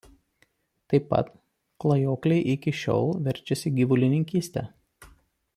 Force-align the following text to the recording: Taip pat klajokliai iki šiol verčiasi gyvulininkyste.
Taip 0.93 1.05
pat 1.11 1.29
klajokliai 1.85 2.49
iki 2.55 2.75
šiol 2.81 3.07
verčiasi 3.29 3.77
gyvulininkyste. 3.79 4.69